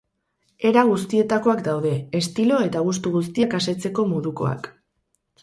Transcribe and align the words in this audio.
Era 0.69 0.83
guztietakoak 0.91 1.61
daude, 1.67 1.91
estilo 2.21 2.57
eta 2.69 2.83
gustu 2.89 3.13
guztiak 3.19 3.55
asetzeko 3.61 4.09
modukoak. 4.17 4.73